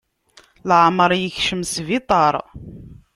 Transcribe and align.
Leεmeṛ 0.69 1.11
yekcem 1.21 1.61
sbiṭar. 1.73 2.33